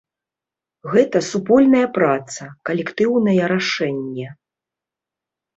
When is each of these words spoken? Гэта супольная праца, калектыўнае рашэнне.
Гэта 0.93 1.17
супольная 1.31 1.83
праца, 1.97 2.43
калектыўнае 2.71 3.39
рашэнне. 3.55 4.27